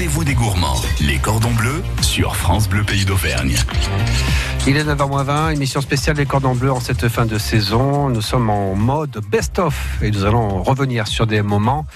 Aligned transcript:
rendez-vous 0.00 0.24
des 0.24 0.32
gourmands. 0.32 0.80
Les 1.02 1.18
cordons 1.18 1.52
bleus 1.52 1.82
sur 2.00 2.34
France 2.34 2.70
Bleu 2.70 2.84
Pays 2.84 3.04
d'Auvergne. 3.04 3.54
Il 4.66 4.76
est 4.76 4.84
9h20, 4.84 5.54
émission 5.54 5.80
spéciale 5.80 6.16
des 6.16 6.26
cordons 6.26 6.54
bleus 6.54 6.70
en 6.70 6.80
cette 6.80 7.08
fin 7.08 7.24
de 7.24 7.38
saison. 7.38 8.10
Nous 8.10 8.20
sommes 8.20 8.50
en 8.50 8.74
mode 8.74 9.18
best-of 9.30 9.98
et 10.02 10.10
nous 10.10 10.26
allons 10.26 10.62
revenir 10.62 11.06
sur 11.06 11.26
des 11.26 11.40
moments 11.40 11.86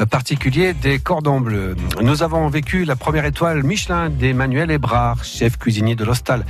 euh, 0.00 0.06
particuliers 0.06 0.74
des 0.74 0.98
cordons 0.98 1.40
bleus. 1.40 1.76
Nous 2.02 2.22
avons 2.22 2.46
vécu 2.48 2.84
la 2.84 2.94
première 2.94 3.24
étoile 3.24 3.62
Michelin 3.62 4.10
d'Emmanuel 4.10 4.70
Ebrard, 4.70 5.24
chef 5.24 5.56
cuisinier 5.56 5.94
de 5.94 6.04
l'Hostal 6.04 6.44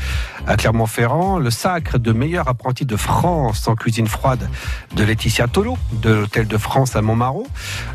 à 0.48 0.56
Clermont-Ferrand, 0.56 1.38
le 1.38 1.50
sacre 1.50 1.98
de 1.98 2.12
meilleur 2.12 2.48
apprenti 2.48 2.84
de 2.84 2.96
France 2.96 3.68
en 3.68 3.76
cuisine 3.76 4.08
froide 4.08 4.48
de 4.96 5.04
Laetitia 5.04 5.46
Tolo 5.46 5.78
de 5.92 6.10
l'Hôtel 6.10 6.48
de 6.48 6.58
France 6.58 6.96
à 6.96 7.02
Montmarot, 7.02 7.46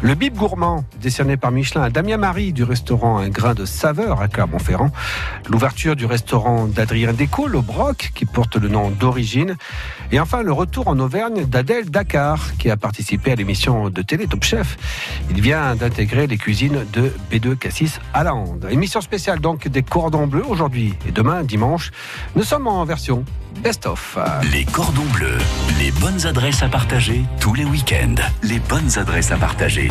le 0.02 0.16
bib 0.16 0.36
gourmand 0.36 0.86
décerné 1.02 1.36
par 1.36 1.52
Michelin 1.52 1.84
à 1.84 1.89
Damien 1.89 2.18
Marie 2.18 2.54
du 2.54 2.63
restaurant 2.63 3.14
Un 3.18 3.29
grain 3.29 3.54
de 3.54 3.65
saveur 3.65 4.21
à 4.21 4.28
Clermont-Ferrand, 4.28 4.92
l'ouverture 5.50 5.96
du 5.96 6.05
restaurant 6.05 6.65
d'Adrien 6.68 7.14
Découle 7.14 7.55
au 7.55 7.61
Broc 7.61 8.11
qui 8.14 8.25
porte 8.25 8.55
le 8.57 8.68
nom 8.68 8.89
d'origine, 8.89 9.55
et 10.11 10.19
enfin 10.19 10.43
le 10.43 10.51
retour 10.51 10.88
en 10.88 11.00
Auvergne 11.00 11.46
d'Adèle 11.46 11.89
Dakar 11.89 12.57
qui 12.57 12.69
a 12.69 12.78
participé 12.78 13.32
à 13.32 13.36
l'émission 13.36 13.89
de 13.89 14.01
télé 14.01 14.28
Top 14.28 14.43
Chef. 14.43 14.78
Il 15.29 15.41
vient 15.41 15.75
d'intégrer 15.75 16.28
les 16.28 16.38
cuisines 16.38 16.86
de 16.93 17.11
B2 17.32 17.55
Cassis 17.55 18.00
à 18.14 18.24
la. 18.24 18.36
Émission 18.69 19.01
spéciale 19.01 19.39
donc 19.39 19.68
des 19.68 19.83
cordons 19.83 20.27
bleus 20.27 20.46
aujourd'hui 20.47 20.93
et 21.07 21.11
demain 21.11 21.43
dimanche. 21.43 21.91
Nous 22.36 22.43
sommes 22.43 22.68
en 22.68 22.83
version 22.83 23.24
best-of. 23.63 24.18
Les 24.52 24.66
cordons 24.66 25.10
bleus, 25.13 25.38
les 25.79 25.91
bonnes 25.91 26.25
adresses 26.25 26.63
à 26.63 26.68
partager 26.68 27.24
tous 27.39 27.54
les 27.54 27.66
week-ends. 27.66 28.16
Les 28.43 28.60
bonnes 28.60 28.97
adresses 28.97 29.32
à 29.32 29.38
partager. 29.38 29.89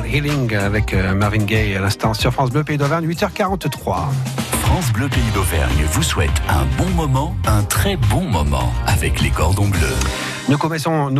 Healing 0.00 0.54
avec 0.54 0.94
euh, 0.94 1.14
Marvin 1.14 1.44
Gaye 1.44 1.76
à 1.76 1.80
l'instant 1.80 2.14
sur 2.14 2.32
France 2.32 2.50
Bleu 2.50 2.64
Pays 2.64 2.78
d'Auvergne, 2.78 3.06
8h43. 3.06 3.96
France 4.62 4.92
Bleu 4.92 5.08
Pays 5.08 5.30
d'Auvergne 5.34 5.84
vous 5.92 6.02
souhaite 6.02 6.30
un 6.48 6.64
bon 6.78 6.88
moment, 6.90 7.36
un 7.46 7.62
très 7.62 7.96
bon 7.96 8.22
moment 8.22 8.72
avec 8.86 9.20
les 9.20 9.30
cordons 9.30 9.68
bleus. 9.68 10.31
Nous 10.48 10.58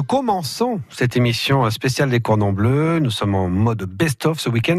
commençons, 0.03 0.81
cette 0.91 1.17
émission 1.17 1.71
spéciale 1.71 2.11
des 2.11 2.21
Cordons 2.21 2.53
Bleus. 2.53 2.99
Nous 2.99 3.11
sommes 3.11 3.37
en 3.37 3.49
mode 3.49 3.85
best-of 3.85 4.41
ce 4.41 4.49
week-end 4.49 4.79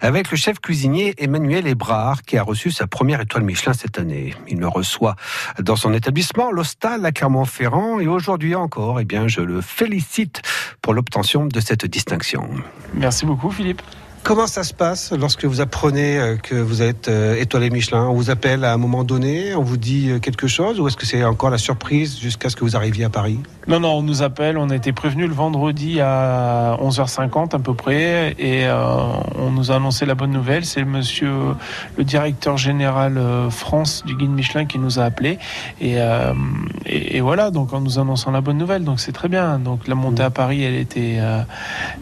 avec 0.00 0.30
le 0.32 0.36
chef 0.36 0.58
cuisinier 0.58 1.14
Emmanuel 1.18 1.66
Ebrard 1.68 2.22
qui 2.22 2.36
a 2.36 2.42
reçu 2.42 2.72
sa 2.72 2.88
première 2.88 3.20
étoile 3.20 3.44
Michelin 3.44 3.72
cette 3.72 3.98
année. 3.98 4.34
Il 4.48 4.58
le 4.58 4.68
reçoit 4.68 5.14
dans 5.60 5.76
son 5.76 5.94
établissement, 5.94 6.50
l'Hostal 6.50 7.06
à 7.06 7.12
Clermont-Ferrand 7.12 8.00
et 8.00 8.08
aujourd'hui 8.08 8.56
encore, 8.56 9.00
eh 9.00 9.04
bien, 9.04 9.28
je 9.28 9.40
le 9.40 9.60
félicite 9.60 10.42
pour 10.82 10.92
l'obtention 10.92 11.46
de 11.46 11.60
cette 11.60 11.86
distinction. 11.86 12.48
Merci 12.94 13.26
beaucoup 13.26 13.50
Philippe. 13.50 13.80
Comment 14.24 14.46
ça 14.46 14.64
se 14.64 14.72
passe 14.72 15.12
lorsque 15.12 15.44
vous 15.44 15.60
apprenez 15.60 16.18
euh, 16.18 16.36
que 16.36 16.54
vous 16.54 16.80
êtes 16.80 17.08
euh, 17.08 17.38
étoilé 17.38 17.68
Michelin? 17.68 18.06
On 18.06 18.14
vous 18.14 18.30
appelle 18.30 18.64
à 18.64 18.72
un 18.72 18.78
moment 18.78 19.04
donné, 19.04 19.54
on 19.54 19.60
vous 19.60 19.76
dit 19.76 20.08
euh, 20.08 20.18
quelque 20.18 20.46
chose 20.46 20.80
ou 20.80 20.88
est-ce 20.88 20.96
que 20.96 21.04
c'est 21.04 21.22
encore 21.24 21.50
la 21.50 21.58
surprise 21.58 22.18
jusqu'à 22.18 22.48
ce 22.48 22.56
que 22.56 22.64
vous 22.64 22.74
arriviez 22.74 23.04
à 23.04 23.10
Paris? 23.10 23.38
Non, 23.68 23.80
non, 23.80 23.98
on 23.98 24.02
nous 24.02 24.22
appelle, 24.22 24.56
on 24.56 24.70
a 24.70 24.76
été 24.76 24.94
prévenu 24.94 25.26
le 25.26 25.34
vendredi 25.34 26.00
à 26.00 26.78
11h50 26.80 27.54
à 27.54 27.58
peu 27.58 27.74
près 27.74 28.34
et 28.38 28.66
on 29.38 29.50
nous 29.50 29.70
a 29.72 29.76
annoncé 29.76 30.06
la 30.06 30.14
bonne 30.14 30.32
nouvelle. 30.32 30.64
C'est 30.66 30.84
monsieur 30.84 31.32
le 31.96 32.04
directeur 32.04 32.58
général 32.58 33.18
France 33.50 34.04
du 34.04 34.16
guide 34.16 34.30
Michelin 34.30 34.66
qui 34.66 34.78
nous 34.78 34.98
a 34.98 35.04
appelé 35.04 35.38
et, 35.80 35.96
et, 36.84 37.20
voilà, 37.22 37.50
donc 37.50 37.72
en 37.72 37.80
nous 37.80 37.98
annonçant 37.98 38.32
la 38.32 38.42
bonne 38.42 38.58
nouvelle, 38.58 38.84
donc 38.84 39.00
c'est 39.00 39.12
très 39.12 39.28
bien. 39.28 39.58
Donc 39.58 39.88
la 39.88 39.94
montée 39.94 40.22
à 40.22 40.28
Paris, 40.30 40.62
elle 40.62 40.74
était, 40.74 41.18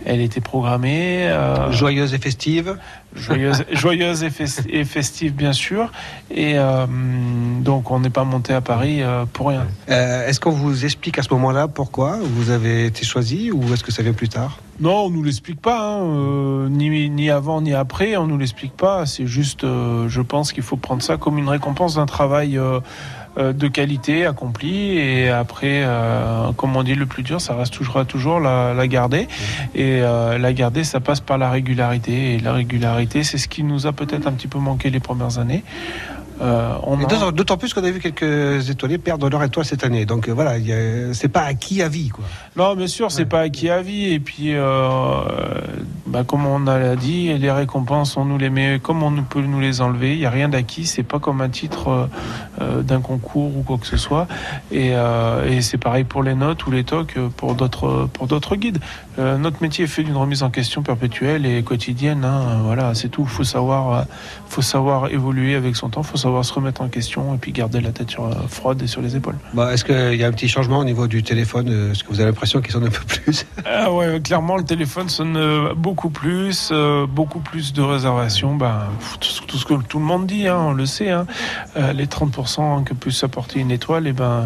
elle 0.05 0.21
était 0.21 0.41
programmée. 0.41 1.33
Joyeuse 1.71 2.12
et 2.14 2.19
festive. 2.19 2.76
Joyeuse, 3.14 4.25
et, 4.69 4.85
festive, 4.85 5.35
bien 5.35 5.53
sûr. 5.53 5.91
Et 6.31 6.55
euh, 6.56 6.87
donc, 7.61 7.91
on 7.91 8.00
n'est 8.00 8.11
pas 8.11 8.25
monté 8.25 8.53
à 8.55 8.61
Paris 8.61 9.03
euh, 9.03 9.25
pour 9.32 9.49
rien. 9.49 9.67
Euh, 9.88 10.26
est-ce 10.26 10.41
qu'on 10.41 10.50
vous 10.50 10.85
explique 10.85 11.19
à 11.19 11.23
ce 11.23 11.32
moment-là 11.35 11.69
pourquoi 11.69 12.19
vous 12.23 12.50
avez 12.50 12.87
été 12.87 13.05
choisi 13.05 13.50
ou 13.50 13.73
est-ce 13.73 13.85
que 13.85 13.93
ça 13.93 14.03
vient 14.03 14.12
plus 14.12 14.29
tard? 14.29 14.59
Non, 14.81 15.05
on 15.05 15.11
nous 15.11 15.23
l'explique 15.23 15.61
pas. 15.61 15.81
Hein. 15.81 16.69
ni, 16.70 17.11
ni, 17.11 17.31
avant 17.31 17.61
ni 17.61 17.75
après, 17.75 18.17
on 18.17 18.26
nous 18.26 18.38
l'explique 18.38 18.76
pas. 18.76 19.06
C'est 19.06 19.26
juste, 19.26 19.62
je 19.62 20.20
pense 20.20 20.53
qu'il 20.53 20.62
faut 20.62 20.76
prendre 20.76 21.03
ça 21.03 21.17
comme 21.17 21.38
une 21.38 21.49
récompense 21.49 21.97
d'un 21.97 22.06
travail 22.06 22.59
de 23.38 23.69
qualité 23.69 24.26
accomplie 24.26 24.99
et 24.99 25.31
après 25.31 25.82
euh, 25.84 26.52
comme 26.52 26.76
on 26.76 26.82
dit 26.82 26.94
le 26.94 27.06
plus 27.06 27.23
dur 27.23 27.40
ça 27.40 27.55
reste 27.55 27.73
toujours 27.73 28.05
toujours 28.06 28.40
la, 28.40 28.75
la 28.75 28.87
garder. 28.87 29.29
Et 29.75 30.00
euh, 30.02 30.38
la 30.38 30.52
garder 30.52 30.84
ça 30.84 31.00
passe 31.00 31.20
par 31.20 31.38
la 31.38 31.50
régularité. 31.50 32.34
Et 32.34 32.38
la 32.38 32.52
régularité 32.52 33.23
c'est 33.25 33.38
ce 33.38 33.49
qui 33.49 33.62
nous 33.62 33.87
a 33.87 33.93
peut-être 33.93 34.26
un 34.26 34.32
petit 34.32 34.49
peu 34.49 34.58
manqué 34.58 34.90
les 34.90 35.00
premières 35.00 35.38
années 35.38 35.64
euh, 36.40 37.31
d'autant 37.32 37.56
plus 37.56 37.75
qu'on 37.75 37.84
a 37.84 37.90
vu 37.90 38.00
quelques 38.00 38.70
étoilés 38.70 38.99
perdre 38.99 39.29
leur 39.29 39.43
étoile 39.43 39.64
cette 39.67 39.84
année. 39.84 40.06
Donc 40.06 40.29
euh, 40.29 40.32
voilà, 40.32 40.55
c'est 41.12 41.29
pas 41.29 41.43
acquis 41.43 41.82
à 41.82 41.88
vie. 41.88 42.08
Quoi. 42.08 42.25
Non, 42.56 42.75
bien 42.75 42.87
sûr, 42.87 43.11
c'est 43.11 43.26
pas 43.26 43.40
acquis 43.40 43.70
à 43.70 43.82
vie. 43.82 44.12
Et 44.12 44.20
puis, 44.20 44.55
euh, 44.55 45.20
bah, 46.06 46.25
comme 46.25 46.46
on 46.46 46.67
a 46.67 46.96
dit, 46.96 47.32
les 47.38 47.50
récompenses, 47.50 48.17
on 48.17 48.25
nous 48.25 48.38
les 48.38 48.50
met 48.50 48.81
comme 48.82 49.02
on 49.02 49.23
peut 49.23 49.40
nous 49.40 49.61
les 49.61 49.81
enlever. 49.81 50.14
Il 50.14 50.19
n'y 50.19 50.26
a 50.26 50.31
rien 50.31 50.49
d'acquis. 50.49 50.87
C'est 50.87 51.02
pas 51.02 51.19
comme 51.19 51.40
un 51.40 51.49
titre 51.49 52.08
d'un 52.61 53.00
concours 53.00 53.56
ou 53.56 53.62
quoi 53.62 53.78
que 53.78 53.87
ce 53.87 53.96
soit. 53.96 54.26
Et, 54.70 54.93
c'est 55.61 55.78
pareil 55.78 56.05
pour 56.05 56.23
les 56.23 56.35
notes 56.35 56.67
ou 56.67 56.70
les 56.70 56.85
tocs 56.85 57.17
pour 57.37 57.55
d'autres 57.55 58.08
pour 58.12 58.26
guides. 59.17 59.41
notre 59.41 59.62
métier 59.62 59.85
est 59.85 59.88
fait 59.88 60.03
d'une 60.03 60.17
remise 60.17 60.43
en 60.43 60.50
question 60.50 60.82
perpétuelle 60.82 61.47
et 61.47 61.62
quotidienne. 61.62 62.25
Hein. 62.25 62.61
voilà, 62.64 62.94
c'est 62.94 63.09
tout. 63.09 63.26
Faut 63.26 63.44
savoir, 63.44 64.06
faut 64.49 64.62
savoir 64.62 65.09
évoluer 65.09 65.55
avec 65.55 65.76
son 65.76 65.88
temps. 65.88 66.03
Faut 66.03 66.17
savoir 66.17 66.44
se 66.44 66.53
remettre 66.53 66.82
en 66.82 66.88
question 66.88 67.35
et 67.35 67.38
puis 67.38 67.53
garder 67.53 67.81
la 67.81 67.91
tête 67.91 68.11
sur, 68.11 68.25
euh, 68.25 68.35
froide 68.49 68.82
et 68.82 68.87
sur 68.87 69.03
les 69.03 69.17
épaules. 69.17 69.37
Bah, 69.55 69.73
Est-ce 69.73 69.85
qu'il 69.85 70.14
y 70.20 70.25
a 70.25 70.29
un 70.29 70.32
petit 70.32 70.49
changement 70.49 70.79
au 70.79 70.85
niveau 70.85 71.06
du 71.06 71.23
téléphone 71.23 71.69
euh, 71.70 71.93
Est-ce 71.93 72.05
que 72.05 72.09
vous 72.09 72.20
avez 72.20 72.31
l'impression 72.31 72.61
qu'il 72.61 72.73
sonne 72.73 72.87
un 72.87 72.91
peu 72.91 73.05
plus? 73.05 73.47
Ah 73.64 73.93
ouais, 73.93 74.20
Clairement, 74.20 74.56
le 74.56 74.64
téléphone 74.64 75.09
sonne 75.09 75.37
euh, 75.37 75.75
beaucoup 75.75 76.11
plus, 76.11 76.73
beaucoup 77.09 77.41
plus 77.41 77.73
de 77.73 77.82
réservations. 77.82 78.55
Bah, 78.55 78.88
tout, 79.20 79.56
ce 79.56 79.64
que 79.64 79.75
tout 79.75 79.99
le 79.99 80.05
monde 80.05 80.26
dit, 80.26 80.47
hein, 80.49 80.59
on 80.59 80.73
le 80.73 80.87
sait. 80.87 81.11
Hein. 81.11 81.26
les 81.94 82.06
30% 82.06 82.85
que 82.85 82.94
puisse 82.94 83.25
apporter 83.25 83.61
une 83.61 83.70
étoile, 83.70 84.06
et 84.06 84.11
eh 84.11 84.12
ben, 84.12 84.44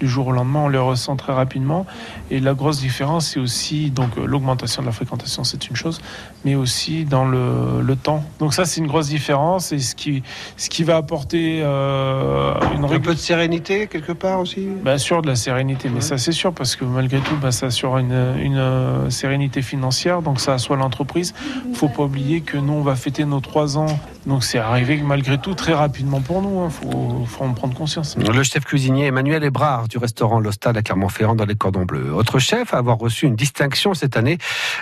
du 0.00 0.08
jour 0.08 0.28
au 0.28 0.32
lendemain, 0.32 0.60
on 0.64 0.68
les 0.68 0.78
ressent 0.78 1.16
très 1.16 1.32
rapidement. 1.32 1.86
Et 2.30 2.40
la 2.40 2.54
grosse 2.54 2.80
différence, 2.80 3.28
c'est 3.28 3.40
aussi 3.40 3.90
donc 4.06 4.24
l'augmentation 4.24 4.82
de 4.82 4.86
la 4.86 4.92
fréquentation, 4.92 5.44
c'est 5.44 5.68
une 5.68 5.76
chose, 5.76 6.00
mais 6.44 6.54
aussi 6.54 7.04
dans 7.04 7.24
le, 7.24 7.80
le 7.82 7.96
temps. 7.96 8.24
Donc 8.38 8.54
ça, 8.54 8.64
c'est 8.64 8.80
une 8.80 8.86
grosse 8.86 9.08
différence 9.08 9.72
et 9.72 9.78
ce 9.78 9.94
qui, 9.94 10.22
ce 10.56 10.68
qui 10.68 10.84
va 10.84 10.96
apporter 10.96 11.60
euh, 11.62 12.54
une 12.74 12.84
un 12.84 13.00
peu 13.00 13.14
de 13.14 13.18
sérénité 13.18 13.86
quelque 13.88 14.12
part 14.12 14.40
aussi? 14.40 14.66
Bien 14.84 14.98
sûr 14.98 15.22
de 15.22 15.28
la 15.28 15.36
sérénité, 15.36 15.88
mais 15.88 16.00
ça 16.00 16.18
c'est 16.18 16.32
sûr 16.32 16.52
parce 16.52 16.76
que 16.76 16.84
malgré 16.84 17.18
tout, 17.20 17.36
bah, 17.36 17.52
ça 17.52 17.66
assure 17.66 17.98
une, 17.98 18.12
une 18.40 18.58
euh, 18.58 19.10
sérénité 19.10 19.62
financière, 19.62 20.22
donc 20.22 20.40
ça 20.40 20.54
assoit 20.54 20.76
l'entreprise. 20.76 21.34
Faut 21.74 21.88
pas 21.88 22.04
oublier 22.04 22.40
que 22.40 22.56
nous 22.56 22.74
on 22.74 22.82
va 22.82 22.96
fêter 22.96 23.24
nos 23.24 23.40
trois 23.40 23.76
ans, 23.78 23.98
donc 24.26 24.42
c'est 24.44 24.58
arrivé 24.58 25.00
malgré 25.02 25.38
tout 25.38 25.54
très 25.54 25.72
rapidement 25.72 26.20
pour 26.20 26.42
nous. 26.42 26.62
Il 26.62 26.66
hein. 26.66 26.70
faut, 26.70 27.24
faut, 27.26 27.44
en 27.44 27.52
prendre 27.52 27.74
conscience. 27.74 28.16
Le 28.16 28.42
chef 28.42 28.64
cuisinier 28.64 29.06
Emmanuel 29.06 29.44
Ebrard 29.44 29.88
du 29.88 29.98
restaurant 29.98 30.40
L'Hostal 30.40 30.76
à 30.76 30.82
Clermont-Ferrand 30.82 31.36
dans 31.36 31.44
les 31.44 31.54
Cordons 31.54 31.84
Bleus. 31.84 32.12
Autre 32.12 32.38
chef 32.38 32.74
à 32.74 32.78
avoir 32.78 32.98
reçu 32.98 33.26
une 33.26 33.36
distinction 33.36 33.94
cette 33.94 34.16
année, 34.16 34.38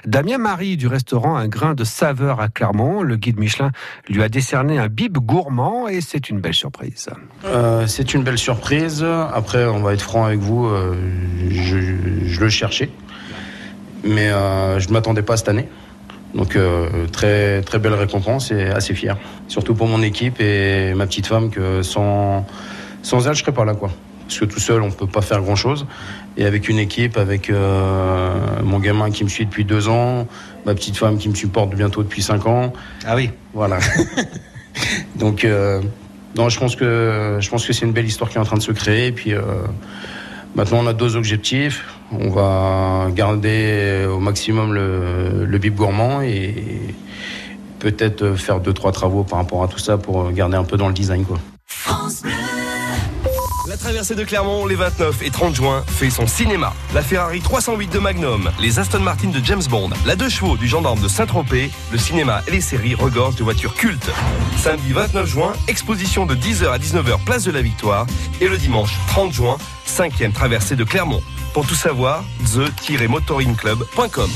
Damien 0.07 0.39
Marie 0.39 0.77
du 0.77 0.87
restaurant 0.87 1.37
Un 1.37 1.49
Grain 1.49 1.75
de 1.75 1.85
Saveur 1.85 2.41
à 2.41 2.49
Clermont. 2.49 3.03
Le 3.03 3.17
guide 3.17 3.39
Michelin 3.39 3.71
lui 4.09 4.23
a 4.23 4.29
décerné 4.29 4.79
un 4.79 4.89
bib 4.89 5.19
gourmand 5.19 5.89
et 5.89 6.01
c'est 6.01 6.31
une 6.31 6.41
belle 6.41 6.55
surprise. 6.55 7.11
Euh, 7.45 7.87
c'est 7.87 8.15
une 8.15 8.23
belle 8.23 8.39
surprise. 8.39 9.05
Après, 9.05 9.67
on 9.67 9.83
va 9.83 9.93
être 9.93 10.03
franc 10.03 10.25
avec 10.25 10.41
vous, 10.41 10.67
euh, 10.67 10.95
je, 11.51 12.41
le 12.41 12.49
cherchais, 12.49 12.91
mais 14.05 14.29
euh, 14.29 14.79
je 14.81 14.89
ne 14.89 14.93
m'attendais 14.95 15.23
pas 15.23 15.37
cette 15.37 15.49
année. 15.49 15.69
Donc 16.35 16.59
très 17.13 17.63
très 17.63 17.79
belle 17.79 17.95
récompense 17.95 18.51
et 18.51 18.65
assez 18.65 18.95
fier. 18.95 19.17
Surtout 19.49 19.75
pour 19.75 19.87
mon 19.87 20.03
équipe 20.03 20.41
et 20.41 20.93
ma 20.95 21.07
petite 21.07 21.27
femme 21.27 21.51
que 21.51 21.83
sans 21.83 22.45
sans 23.03 23.29
elle 23.29 23.35
je 23.35 23.41
serais 23.41 23.53
pas 23.53 23.65
là 23.65 23.75
quoi. 23.75 23.91
Parce 24.27 24.41
que 24.41 24.45
tout 24.45 24.59
seul 24.59 24.83
on 24.83 24.91
peut 24.91 25.07
pas 25.07 25.23
faire 25.23 25.41
grand 25.43 25.57
chose. 25.57 25.87
Et 26.37 26.45
avec 26.45 26.69
une 26.69 26.81
équipe, 26.81 27.17
avec 27.17 27.51
mon 27.51 28.79
gamin 28.81 29.11
qui 29.11 29.23
me 29.23 29.29
suit 29.29 29.47
depuis 29.47 29.65
deux 29.65 29.89
ans, 29.89 30.27
ma 30.67 30.75
petite 30.75 30.97
femme 30.97 31.19
qui 31.19 31.29
me 31.29 31.35
supporte 31.35 31.75
bientôt 31.75 32.03
depuis 32.03 32.23
cinq 32.23 32.47
ans. 32.47 32.73
Ah 33.07 33.15
oui. 33.15 33.31
Voilà. 33.53 33.79
Donc 35.15 35.47
non, 36.37 36.49
je 36.49 36.59
pense 36.59 36.75
que 36.75 37.39
je 37.41 37.49
pense 37.49 37.67
que 37.67 37.73
c'est 37.73 37.85
une 37.85 37.93
belle 37.93 38.07
histoire 38.07 38.29
qui 38.29 38.37
est 38.37 38.41
en 38.41 38.45
train 38.45 38.57
de 38.57 38.63
se 38.63 38.73
créer. 38.73 39.07
Et 39.07 39.13
puis 39.13 39.33
euh, 39.33 39.43
maintenant, 40.55 40.79
on 40.83 40.87
a 40.87 40.93
deux 40.93 41.17
objectifs. 41.17 41.85
On 42.13 42.31
va 42.31 43.09
garder 43.11 44.07
au 44.11 44.21
maximum 44.21 44.73
le, 44.73 45.45
le 45.45 45.59
bib 45.59 45.75
gourmand 45.75 46.23
et 46.23 46.55
peut-être 47.81 48.35
faire 48.35 48.61
deux 48.61 48.73
trois 48.73 48.93
travaux 48.93 49.25
par 49.25 49.39
rapport 49.39 49.63
à 49.63 49.69
tout 49.69 49.79
ça 49.79 49.99
pour 49.99 50.31
garder 50.33 50.57
un 50.57 50.65
peu 50.65 50.77
dans 50.77 50.89
le 50.89 50.95
design, 50.95 51.25
quoi. 51.25 51.39
La 53.67 53.79
traversée 53.79 54.15
de 54.15 54.25
Clermont 54.25 54.67
les 54.67 54.75
29 54.75 55.23
et 55.23 55.31
30 55.31 55.55
juin 55.55 55.83
fait 55.87 56.11
son 56.11 56.27
cinéma. 56.27 56.75
La 56.95 57.03
Ferrari 57.03 57.41
308 57.41 57.93
de 57.93 57.99
Magnum, 57.99 58.51
les 58.61 58.79
Aston 58.79 59.01
Martin 59.01 59.29
de 59.29 59.45
James 59.45 59.63
Bond, 59.69 59.91
la 60.07 60.17
deux 60.17 60.29
chevaux 60.29 60.57
du 60.57 60.69
gendarme 60.69 61.01
de 61.01 61.09
Saint-Tropez, 61.09 61.71
le 61.91 61.99
cinéma 61.99 62.43
et 62.47 62.53
les 62.53 62.61
séries 62.61 62.95
regorgent 62.95 63.37
de 63.37 63.43
voitures 63.43 63.75
cultes. 63.75 64.11
Samedi 64.59 64.93
29 64.93 65.27
juin, 65.27 65.53
exposition 65.67 66.27
de 66.27 66.35
10h 66.35 66.69
à 66.69 66.79
19h 66.79 67.25
place 67.25 67.45
de 67.45 67.51
la 67.51 67.63
Victoire 67.63 68.07
et 68.41 68.49
le 68.49 68.59
dimanche 68.59 68.97
30 69.09 69.33
juin, 69.33 69.57
cinquième 69.85 70.33
traversée 70.33 70.77
de 70.77 70.85
Clermont. 70.85 71.23
Pour 71.53 71.67
tout 71.67 71.75
savoir, 71.75 72.25
the-motoringclub.com. 72.55 74.31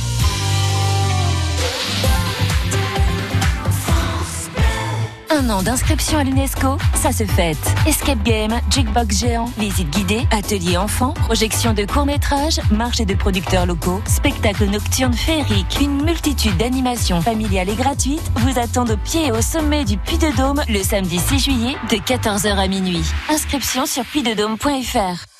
Un 5.30 5.50
an 5.50 5.62
d'inscription 5.62 6.18
à 6.18 6.24
l'UNESCO, 6.24 6.78
ça 6.94 7.12
se 7.12 7.24
fête. 7.24 7.58
Escape 7.86 8.22
game, 8.24 8.58
jukebox 8.70 9.18
géant, 9.18 9.44
visite 9.56 9.88
guidée, 9.90 10.26
atelier 10.32 10.76
enfants, 10.76 11.12
projection 11.12 11.74
de 11.74 11.84
courts-métrages, 11.84 12.60
marché 12.72 13.04
de 13.04 13.14
producteurs 13.14 13.64
locaux, 13.64 14.02
spectacle 14.06 14.64
nocturne 14.64 15.12
féerique, 15.12 15.78
une 15.80 16.02
multitude 16.02 16.56
d'animations 16.56 17.20
familiales 17.20 17.68
et 17.68 17.76
gratuites 17.76 18.32
vous 18.36 18.58
attendent 18.58 18.90
au 18.90 18.96
pied 18.96 19.26
et 19.26 19.32
au 19.32 19.40
sommet 19.40 19.84
du 19.84 19.96
Puy 19.96 20.18
de 20.18 20.36
Dôme 20.36 20.62
le 20.68 20.82
samedi 20.82 21.18
6 21.18 21.38
juillet 21.38 21.76
de 21.90 21.96
14h 21.96 22.56
à 22.56 22.66
minuit. 22.66 23.04
Inscription 23.28 23.86
sur 23.86 24.04
puydedôme.fr. 24.04 25.37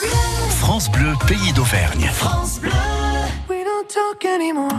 France 0.00 0.90
Bleu, 0.92 1.14
pays 1.26 1.52
d'Auvergne. 1.54 2.08
France 2.12 2.60
Bleu. 2.60 2.70
We 3.48 3.64
don't 3.64 3.88
talk 3.88 4.24
anymore. 4.24 4.70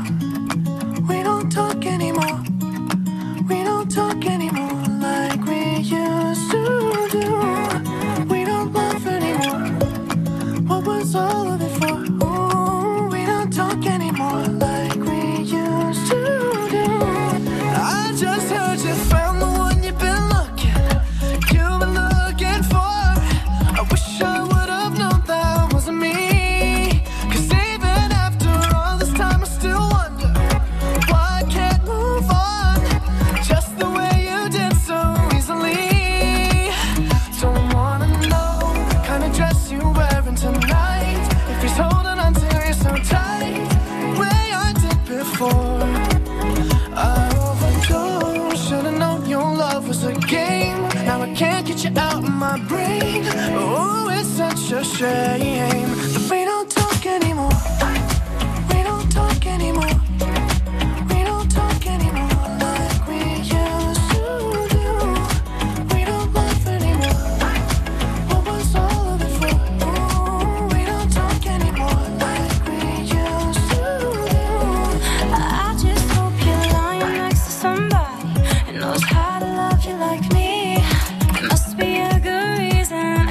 Out 52.00 52.24
my 52.24 52.58
brain. 52.68 53.24
Oh, 53.56 54.10
it's 54.12 54.30
such 54.30 54.72
a 54.72 54.84
shame 54.84 55.90
that 56.14 56.28
we 56.32 56.46
don't 56.46 56.70
talk 56.70 57.06
anymore. 57.06 57.89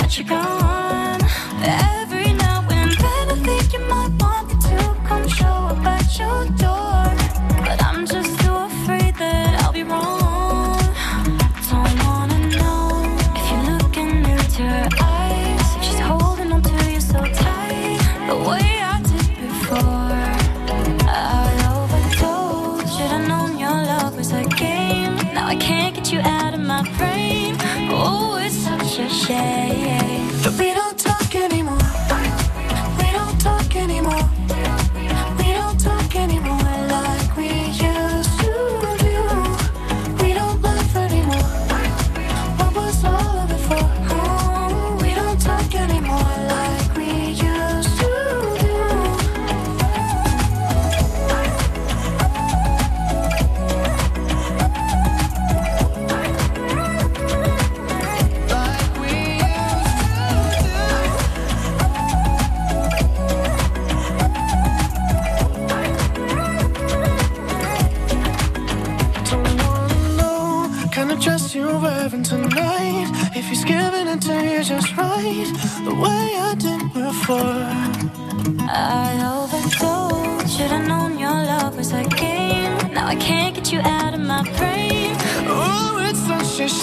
let 0.08 0.16
you 0.16 0.24
go. 0.24 0.67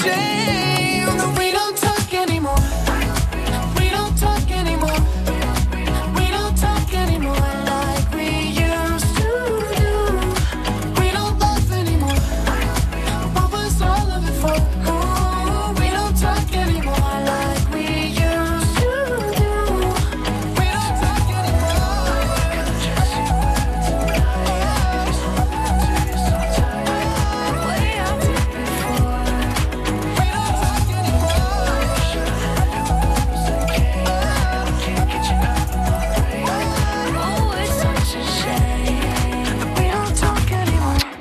change. 0.05 0.64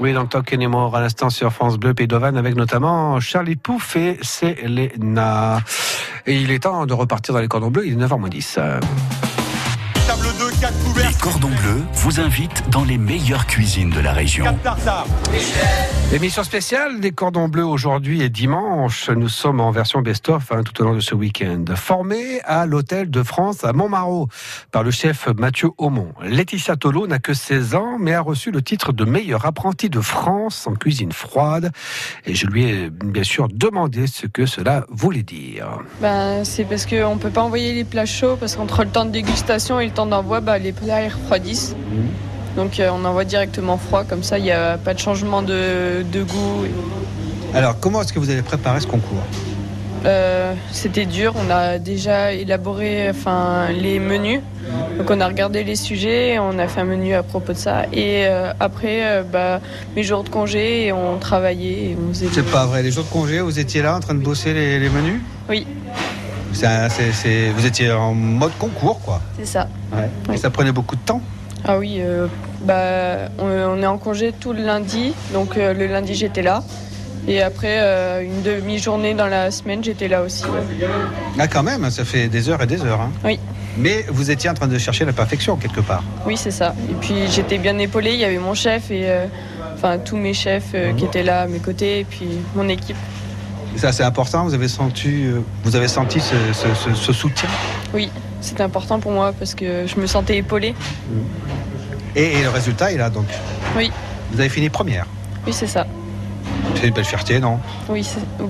Oui, 0.05 0.13
dans 0.13 0.21
le 0.21 0.29
Talk 0.29 0.53
Anymore, 0.53 0.95
à 0.95 1.01
l'instant 1.01 1.31
sur 1.31 1.51
France 1.51 1.79
Bleu, 1.79 1.95
d'Auvergne, 1.95 2.37
avec 2.37 2.57
notamment 2.57 3.21
Charlie 3.21 3.57
Pouf 3.57 3.97
et 3.97 4.19
Selena. 4.21 5.61
Et 6.27 6.37
il 6.43 6.51
est 6.51 6.65
temps 6.65 6.85
de 6.85 6.93
repartir 6.93 7.33
dans 7.33 7.41
les 7.41 7.49
cordons 7.49 7.71
bleus, 7.71 7.87
il 7.87 7.95
est 7.95 8.05
9h10. 8.05 8.59
Les 10.65 11.13
Cordons 11.21 11.49
Bleus 11.49 11.83
vous 11.93 12.21
invitent 12.21 12.71
dans 12.71 12.85
les 12.85 12.97
meilleures 12.97 13.47
cuisines 13.47 13.91
de 13.91 14.01
la 14.01 14.15
région. 14.15 14.45
4 14.45 14.63
tartares. 14.63 15.07
Émission 16.11 16.45
spéciale 16.45 17.01
des 17.01 17.11
cordons 17.11 17.49
bleus 17.49 17.67
aujourd'hui 17.67 18.23
et 18.23 18.29
dimanche. 18.29 19.11
Nous 19.11 19.29
sommes 19.29 19.61
en 19.61 19.73
version 19.73 20.01
best-of 20.01 20.53
hein, 20.53 20.63
tout 20.63 20.81
au 20.81 20.85
long 20.85 20.95
de 20.95 21.01
ce 21.01 21.15
week-end. 21.15 21.65
Formé 21.75 22.41
à 22.45 22.67
l'hôtel 22.67 23.11
de 23.11 23.23
France 23.23 23.65
à 23.65 23.73
Montmarot 23.73 24.29
par 24.71 24.85
le 24.85 24.91
chef 24.91 25.29
Mathieu 25.37 25.71
Aumont. 25.77 26.13
Laetitia 26.23 26.77
Tolo 26.77 27.07
n'a 27.07 27.19
que 27.19 27.35
16 27.35 27.75
ans 27.75 27.99
mais 27.99 28.15
a 28.15 28.21
reçu 28.21 28.51
le 28.51 28.63
titre 28.63 28.93
de 28.93 29.05
meilleure 29.05 29.45
apprentie 29.45 29.91
de 29.91 30.01
France 30.01 30.67
en 30.67 30.75
cuisine 30.75 31.13
froide. 31.13 31.73
Et 32.27 32.35
je 32.35 32.47
lui 32.47 32.65
ai 32.65 32.91
bien 32.91 33.25
sûr 33.25 33.49
demandé 33.49 34.07
ce 34.07 34.27
que 34.27 34.47
cela 34.47 34.87
voulait 34.89 35.25
dire. 35.25 35.81
Ben, 36.01 36.45
c'est 36.45 36.65
parce 36.65 36.87
qu'on 36.87 37.17
ne 37.17 37.21
peut 37.21 37.31
pas 37.31 37.43
envoyer 37.43 37.75
les 37.75 37.85
plats 37.85 38.07
chauds 38.07 38.37
parce 38.37 38.57
qu'entre 38.57 38.85
le 38.85 38.91
temps 38.91 39.05
de 39.05 39.11
dégustation 39.11 39.81
et 39.81 39.87
le 39.87 39.93
temps 39.93 40.07
d'envoi, 40.07 40.41
bah, 40.55 40.59
les 40.61 40.73
plats 40.73 41.03
ils 41.03 41.09
refroidissent. 41.13 41.75
Donc 42.57 42.79
euh, 42.79 42.89
on 42.93 43.05
envoie 43.05 43.25
directement 43.25 43.77
froid, 43.77 44.05
comme 44.05 44.23
ça 44.23 44.39
il 44.39 44.45
n'y 44.45 44.53
a 44.53 44.79
pas 44.79 44.95
de 44.95 45.01
changement 45.01 45.43
de, 45.43 46.05
de 46.13 46.23
goût. 46.23 46.65
Alors, 47.55 47.79
comment 47.81 48.03
est-ce 48.03 48.13
que 48.13 48.21
vous 48.21 48.31
avez 48.31 48.43
préparé 48.43 48.79
ce 48.81 48.87
concours 48.87 49.19
Euh, 50.07 50.53
C'était 50.71 51.07
dur, 51.07 51.35
on 51.37 51.51
a 51.51 51.79
déjà 51.79 52.33
élaboré 52.33 53.09
enfin, 53.11 53.69
les 53.73 53.99
menus. 53.99 54.41
Donc 54.99 55.11
on 55.11 55.21
a 55.21 55.27
regardé 55.27 55.65
les 55.65 55.77
sujets, 55.77 56.39
on 56.39 56.59
a 56.59 56.69
fait 56.69 56.81
un 56.83 56.85
menu 56.85 57.15
à 57.15 57.23
propos 57.25 57.53
de 57.53 57.59
ça. 57.59 57.87
Et 57.93 58.27
euh, 58.27 58.53
après, 58.61 58.99
euh, 59.03 59.23
bah, 59.25 59.61
mes 59.97 60.05
jours 60.05 60.23
de 60.23 60.29
congé, 60.29 60.93
on 60.93 61.19
travaillait 61.19 61.91
et 61.91 61.97
on 62.01 62.13
faisait... 62.13 62.27
C'est 62.33 62.47
pas 62.51 62.67
vrai. 62.67 62.83
Les 62.85 62.93
jours 62.93 63.05
de 63.05 63.11
congé, 63.11 63.41
vous 63.41 63.59
étiez 63.59 63.83
là 63.83 63.97
en 63.97 64.01
train 64.01 64.15
de 64.15 64.23
bosser 64.23 64.53
les, 64.55 64.79
les 64.79 64.89
menus? 64.89 65.21
Oui, 65.49 65.67
C'est- 66.55 67.13
c'est- 67.13 67.51
Vous 67.51 67.67
étiez 67.67 67.91
en 67.93 68.15
mode 68.15 68.53
concours, 68.59 69.01
quoi. 69.01 69.21
c'est 69.39 69.47
ça. 69.47 69.69
Et 70.33 70.37
ça 70.37 70.51
prenait 70.51 70.73
beaucoup 70.73 70.97
de 70.97 71.01
temps? 71.03 71.21
Ah 71.67 71.79
oui, 71.79 71.97
euh, 72.01 72.27
bah, 72.63 73.31
on, 73.39 73.47
on 73.79 73.83
est 73.83 73.87
en 73.87 73.97
congé 73.99 74.33
tout 74.39 74.53
le 74.53 74.63
lundi, 74.63 75.15
donc 75.33 75.57
euh, 75.57 75.73
le 75.73 75.87
lundi 75.87 76.15
j'étais 76.15 76.43
là. 76.43 76.63
Et 77.27 77.41
après, 77.43 77.79
euh, 77.81 78.23
une 78.23 78.43
demi-journée 78.43 79.15
dans 79.15 79.27
la 79.29 79.51
semaine, 79.51 79.83
j'étais 79.83 80.09
là 80.09 80.21
aussi. 80.23 80.45
Ah, 81.39 81.49
quand 81.49 81.63
même, 81.63 81.89
ça 81.91 82.05
fait 82.05 82.29
des 82.29 82.51
heures 82.51 82.61
et 82.63 82.67
des 82.67 82.83
heures. 82.85 83.01
hein. 83.01 83.11
Oui. 83.25 83.39
Mais 83.79 84.05
vous 84.09 84.31
étiez 84.31 84.51
en 84.51 84.55
train 84.55 84.69
de 84.69 84.77
chercher 84.79 85.05
la 85.07 85.13
perfection, 85.15 85.57
quelque 85.57 85.81
part. 85.81 86.05
Oui, 86.27 86.37
c'est 86.37 86.51
ça. 86.51 86.75
Et 86.91 86.95
puis 87.01 87.15
j'étais 87.31 87.57
bien 87.59 87.77
épaulée, 87.79 88.13
il 88.13 88.21
y 88.21 88.25
avait 88.25 88.39
mon 88.39 88.53
chef 88.55 88.91
et 88.91 89.09
euh, 89.09 89.25
enfin 89.75 89.99
tous 89.99 90.17
mes 90.19 90.35
chefs 90.35 90.73
euh, 90.75 90.93
qui 90.93 91.07
étaient 91.07 91.23
là 91.25 91.41
à 91.43 91.47
mes 91.47 91.59
côtés, 91.61 92.01
et 92.01 92.05
puis 92.05 92.29
mon 92.55 92.69
équipe. 92.69 92.97
Et 93.75 93.79
ça, 93.79 93.93
c'est 93.93 94.05
important. 94.05 94.45
Vous 94.45 94.55
avez 94.55 94.69
senti, 94.69 95.25
euh, 95.27 95.41
vous 95.65 95.75
avez 95.77 95.89
senti 95.89 96.21
ce, 96.21 96.35
ce- 96.53 96.75
ce- 96.75 96.95
ce 96.95 97.13
soutien? 97.13 97.49
Oui, 97.93 98.11
c'était 98.41 98.63
important 98.63 99.01
pour 99.01 99.13
moi 99.13 99.33
parce 99.37 99.55
que 99.55 99.87
je 99.87 99.99
me 100.01 100.07
sentais 100.07 100.37
épaulée. 100.39 100.75
Et, 102.15 102.39
et 102.39 102.43
le 102.43 102.51
résultat 102.51 102.93
est 102.93 102.97
là, 102.97 103.11
donc? 103.11 103.27
Oui. 103.77 103.91
Vous 104.33 104.39
avez 104.41 104.49
fini 104.49 104.69
première? 104.71 105.07
Oui, 105.47 105.53
c'est 105.53 105.67
ça. 105.67 105.87
C'est 106.77 106.87
une 106.89 106.95
belle 106.95 107.05
fierté, 107.05 107.41
non? 107.41 107.59
Oui, 107.89 108.07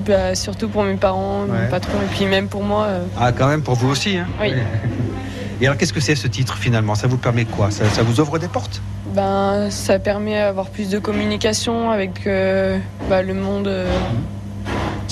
bah, 0.07 0.35
surtout 0.35 0.69
pour 0.69 0.83
mes 0.85 0.95
parents, 0.97 1.43
Ouais. 1.45 1.64
mon 1.64 1.71
patron, 1.71 1.99
et 2.02 2.14
puis 2.14 2.26
même 2.26 2.49
pour 2.49 2.62
moi. 2.62 2.85
euh, 2.87 3.04
Ah, 3.19 3.33
quand 3.33 3.47
même, 3.49 3.62
pour 3.62 3.75
vous 3.75 3.88
aussi. 3.90 4.16
hein? 4.19 4.26
Oui. 4.40 4.52
Et 5.61 5.66
alors, 5.66 5.78
qu'est-ce 5.78 5.93
que 5.93 6.00
c'est 6.00 6.16
ce 6.16 6.26
titre 6.26 6.57
finalement? 6.59 6.95
Ça 6.97 7.07
vous 7.07 7.16
permet 7.16 7.45
quoi? 7.45 7.71
Ça, 7.71 7.88
ça 7.88 8.02
vous 8.02 8.19
ouvre 8.21 8.38
des 8.38 8.49
portes? 8.49 8.83
Ben, 9.14 9.71
ça 9.71 9.99
permet 10.00 10.35
d'avoir 10.35 10.66
plus 10.66 10.90
de 10.90 10.99
communication 10.99 11.90
avec 11.93 12.26
euh, 12.26 12.78
bah, 13.09 13.23
le 13.23 13.35
monde. 13.35 13.69
euh, 13.69 13.88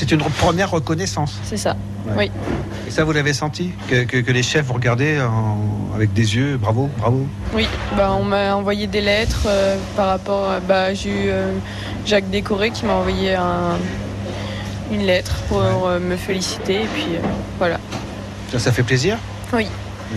C'est 0.03 0.11
une 0.11 0.19
première 0.21 0.69
reconnaissance. 0.73 1.39
C'est 1.45 1.57
ça. 1.57 1.77
Ouais. 2.09 2.13
Oui. 2.19 2.31
Et 2.89 2.91
ça, 2.91 3.05
vous 3.05 3.13
l'avez 3.13 3.33
senti 3.33 3.71
que, 3.89 4.03
que- 4.03 4.17
que 4.17 4.33
les 4.33 4.43
chefs 4.43 4.67
vous 4.67 4.73
regardaient 4.75 5.21
en- 5.21 5.95
avec 5.95 6.13
des 6.13 6.35
yeux, 6.35 6.57
bravo, 6.57 6.91
bravo. 6.99 7.25
Oui, 7.55 7.69
bah, 7.97 8.11
on 8.19 8.25
m'a 8.25 8.57
envoyé 8.57 8.89
des 8.89 9.01
lettres 9.01 9.45
euh, 9.47 9.77
par 9.97 10.09
rapport. 10.09 10.51
à- 10.51 10.59
Bah, 10.59 10.93
j'ai 10.93 11.11
eu 11.11 11.29
euh, 11.29 11.53
Jacques 12.05 12.29
Décoré 12.31 12.73
qui 12.73 12.85
m'a 12.85 12.95
envoyé 12.95 13.37
un- 13.37 13.79
une 14.91 15.03
lettre 15.07 15.37
pour 15.49 15.63
euh, 15.87 16.01
me 16.01 16.17
féliciter. 16.17 16.83
Et 16.83 16.89
puis 16.93 17.07
voilà. 17.59 17.79
Ça, 18.51 18.59
ça 18.59 18.73
fait 18.73 18.83
plaisir. 18.83 19.19
Oui, 19.53 19.69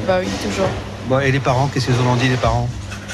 bah 0.07 0.17
oui, 0.19 0.27
toujours. 0.43 0.65
Bon, 1.07 1.19
et 1.19 1.31
les 1.31 1.39
parents, 1.39 1.67
qu'est-ce 1.67 1.85
qu'ils 1.85 1.99
en 2.07 2.13
ont 2.13 2.15
dit, 2.15 2.27
les 2.27 2.37
parents? 2.37 2.67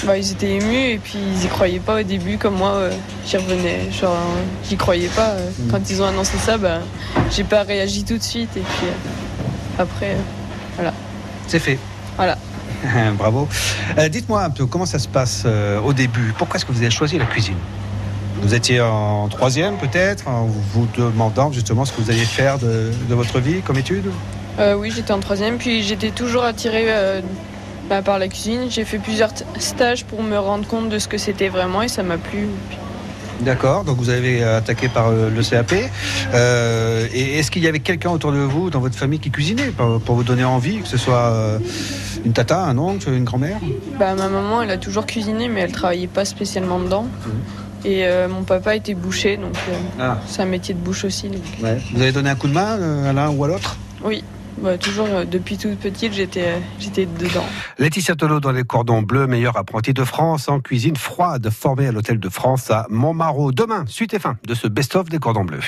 Bah, 0.06 0.18
ils 0.18 0.32
étaient 0.32 0.56
émus 0.56 0.94
et 0.94 0.98
puis 0.98 1.20
ils 1.20 1.46
y 1.46 1.48
croyaient 1.48 1.80
pas 1.80 2.00
au 2.00 2.04
début 2.04 2.38
comme 2.38 2.56
moi. 2.56 2.72
euh, 2.74 2.92
j'y 3.28 3.38
revenais, 3.38 3.92
genre 3.92 4.14
euh, 4.14 4.42
j'y 4.68 4.76
croyais 4.76 5.10
pas. 5.10 5.30
euh. 5.32 5.50
Mm. 5.60 5.72
Quand 5.72 5.90
ils 5.90 6.02
ont 6.02 6.06
annoncé 6.08 6.38
ça, 6.38 6.58
bah, 6.58 6.80
j'ai 7.30 7.44
pas 7.44 7.62
réagi 7.64 8.04
tout 8.04 8.18
de 8.18 8.24
suite 8.24 8.50
et 8.58 8.62
puis 8.62 8.88
euh, 8.88 9.82
après, 9.82 10.16
euh, 10.80 10.90
C'est 11.48 11.60
fait. 11.60 11.78
voilà. 12.16 12.38
Bravo. 13.18 13.48
Dites-moi 14.10 14.44
un 14.44 14.50
peu 14.50 14.66
comment 14.66 14.88
ça 14.88 14.98
se 14.98 15.08
passe 15.08 15.46
au 15.86 15.94
début? 15.94 16.34
Pourquoi 16.36 16.56
est-ce 16.58 16.66
que 16.66 16.72
vous 16.72 16.82
avez 16.82 16.90
choisi 16.90 17.20
la 17.20 17.26
cuisine? 17.26 17.58
Vous 18.42 18.56
étiez 18.56 18.82
en 18.82 19.28
troisième 19.28 19.78
peut-être, 19.78 20.28
en 20.28 20.46
vous 20.46 20.88
demandant 20.98 21.52
justement 21.52 21.86
ce 21.86 21.92
que 21.92 22.02
vous 22.02 22.10
alliez 22.10 22.26
faire 22.26 22.58
de, 22.58 22.92
de 23.08 23.14
votre 23.14 23.40
vie 23.40 23.62
comme 23.62 23.78
étude? 23.78 24.06
Oui, 24.78 24.92
j'étais 24.96 25.12
en 25.14 25.20
troisième, 25.20 25.58
puis 25.60 25.84
j'étais 25.84 26.10
toujours 26.10 26.44
attirée 26.44 26.88
bah, 27.92 28.02
par 28.02 28.20
la 28.20 28.30
cuisine. 28.30 28.68
J'ai 28.70 28.86
fait 28.86 29.00
plusieurs 29.00 29.32
stages 29.60 30.06
pour 30.06 30.24
me 30.24 30.38
rendre 30.38 30.66
compte 30.66 30.88
de 30.88 30.98
ce 30.98 31.10
que 31.10 31.18
c'était 31.18 31.50
vraiment 31.50 31.82
et 31.82 31.90
ça 31.90 32.04
m'a 32.04 32.18
plu. 32.18 32.48
D'accord, 33.42 33.84
donc 33.84 33.98
vous 33.98 34.10
avez 34.10 34.42
attaqué 34.44 34.88
par 34.88 35.10
euh, 35.10 35.30
le 35.30 35.44
CAP. 35.44 35.74
Euh, 36.34 37.06
et 37.14 37.40
est-ce 37.40 37.52
qu'il 37.52 37.64
y 37.64 37.68
avait 37.68 37.82
quelqu'un 37.82 38.12
autour 38.12 38.32
de 38.32 38.38
vous, 38.38 38.70
dans 38.70 38.80
votre 38.80 38.96
famille, 38.96 39.20
qui 39.20 39.30
cuisinait 39.30 39.72
pour, 40.06 40.16
vous 40.16 40.24
donner 40.24 40.46
envie, 40.46 40.78
que 40.78 40.88
ce 40.88 40.96
soit 40.96 41.18
euh, 41.34 41.60
une 42.24 42.32
tata, 42.32 42.62
un 42.64 42.78
oncle, 42.78 43.10
une 43.12 43.26
grand-mère? 43.26 43.58
Bah, 44.00 44.14
ma 44.16 44.30
maman, 44.30 44.62
elle 44.62 44.72
a 44.72 44.78
toujours 44.78 45.06
cuisiné, 45.06 45.50
mais 45.50 45.60
elle 45.62 45.74
travaillait 45.74 46.08
pas 46.08 46.24
spécialement 46.24 46.80
dedans. 46.80 47.08
Et 47.84 48.06
euh, 48.06 48.30
mon 48.30 48.44
papa 48.44 48.76
était 48.76 48.94
boucher, 48.94 49.36
donc 49.36 49.56
euh, 49.70 49.74
Ah. 50.00 50.20
c'est 50.28 50.44
un 50.44 50.46
métier 50.46 50.74
de 50.74 50.80
bouche 50.80 51.04
aussi. 51.04 51.28
donc, 51.28 51.42
Vous 51.60 52.02
avez 52.02 52.12
donné 52.14 52.30
un 52.30 52.36
coup 52.36 52.48
de 52.48 52.54
main 52.54 52.78
euh, 52.80 53.10
à 53.10 53.12
l'un 53.12 53.32
ou 53.32 53.44
à 53.44 53.48
l'autre? 53.50 53.76
Oui, 54.06 54.24
toujours 54.80 55.08
euh, 55.08 55.26
depuis 55.26 55.58
toute 55.58 55.78
petite, 55.80 56.14
j'étais 56.14 56.46
euh, 56.46 56.60
j'étais 56.80 57.06
dedans. 57.06 57.46
Laetitia 57.80 58.16
Tolo 58.16 58.40
dans 58.40 58.52
les 58.52 58.64
cordons 58.64 59.02
bleus, 59.02 59.28
meilleure 59.28 59.58
apprentie 59.58 59.94
de 59.94 60.04
France 60.04 60.50
en 60.50 60.60
cuisine 60.60 60.96
froide, 60.96 61.50
formée 61.50 61.88
à 61.88 61.92
l'Hôtel 61.92 62.20
de 62.20 62.30
France 62.30 62.70
à 62.72 62.86
Montmarot. 62.90 63.52
Demain, 63.52 63.86
suite 63.88 64.14
et 64.14 64.20
fin 64.20 64.38
de 64.48 64.54
ce 64.54 64.68
best-of 64.68 65.10
des 65.10 65.20
cordons 65.20 65.46
bleus. 65.46 65.64